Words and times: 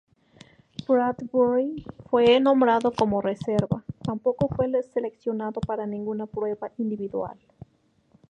Bradbury 0.87 1.85
fue 2.09 2.39
nombrado 2.39 2.91
como 2.91 3.21
reserva, 3.21 3.83
tampoco 4.01 4.47
fue 4.49 4.65
seleccionado 4.81 5.61
para 5.61 5.85
ninguna 5.85 6.25
prueba 6.25 6.71
individual. 6.79 7.39